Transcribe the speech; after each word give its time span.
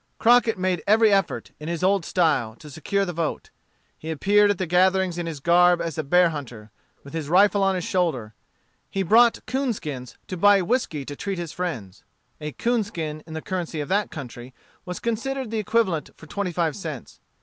Crockett 0.17 0.57
made 0.57 0.81
every 0.87 1.13
effort, 1.13 1.51
in 1.59 1.67
his 1.67 1.83
old 1.83 2.05
style, 2.05 2.55
to 2.55 2.71
secure 2.71 3.05
the 3.05 3.13
vote. 3.13 3.51
He 3.99 4.09
appeared 4.09 4.49
at 4.49 4.57
the 4.57 4.65
gatherings 4.65 5.19
in 5.19 5.27
his 5.27 5.39
garb 5.39 5.79
as 5.79 5.95
a 5.95 6.03
bear 6.03 6.29
hunter, 6.31 6.71
with 7.03 7.13
his 7.13 7.29
rifle 7.29 7.61
on 7.61 7.75
his 7.75 7.83
shoulder. 7.83 8.33
He 8.89 9.03
brought 9.03 9.45
'coonskins 9.45 10.17
to 10.25 10.37
buy 10.37 10.63
whiskey 10.63 11.05
to 11.05 11.15
treat 11.15 11.37
his 11.37 11.51
friends. 11.51 12.03
A 12.39 12.51
'coonskin 12.51 13.21
in 13.27 13.33
the 13.35 13.43
currency 13.43 13.79
of 13.79 13.89
that 13.89 14.09
country 14.09 14.55
was 14.85 14.99
considered 14.99 15.51
the 15.51 15.59
equivalent 15.59 16.09
for 16.17 16.25
twenty 16.25 16.51
five 16.51 16.75
cents. 16.75 17.19